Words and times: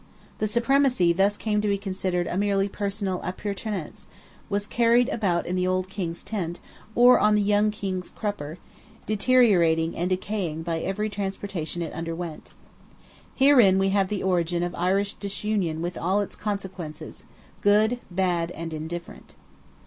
The 0.39 0.47
supremacy, 0.47 1.13
thus 1.13 1.37
came 1.37 1.61
to 1.61 1.67
be 1.67 1.77
considered 1.77 2.25
a 2.25 2.35
merely 2.35 2.67
personal 2.67 3.21
appurtenance, 3.23 4.07
was 4.49 4.65
carried 4.65 5.07
about 5.09 5.45
in 5.45 5.55
the 5.55 5.67
old 5.67 5.89
King's 5.89 6.23
tent, 6.23 6.59
or 6.95 7.19
on 7.19 7.35
the 7.35 7.41
young 7.43 7.69
King's 7.69 8.09
crupper, 8.09 8.57
deteriorating 9.05 9.95
and 9.95 10.09
decaying 10.09 10.63
by 10.63 10.79
every 10.79 11.07
transposition 11.07 11.83
it 11.83 11.93
underwent. 11.93 12.49
Herein, 13.35 13.77
we 13.77 13.89
have 13.89 14.09
the 14.09 14.23
origin 14.23 14.63
of 14.63 14.73
Irish 14.73 15.13
disunion 15.13 15.83
with 15.83 15.99
all 15.99 16.19
its 16.21 16.35
consequences, 16.35 17.25
good, 17.61 17.99
bad, 18.09 18.49
and 18.49 18.73
indifferent. 18.73 19.35